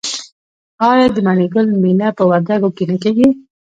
[0.89, 3.27] آیا د مڼې ګل میله په وردګو کې نه کیږي؟